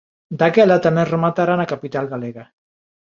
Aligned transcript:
Daquela 0.39 0.83
tamén 0.85 1.09
rematara 1.13 1.53
na 1.57 1.69
capital 1.73 2.05
galega. 2.13 2.45